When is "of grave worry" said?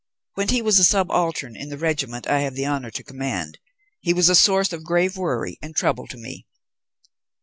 4.73-5.59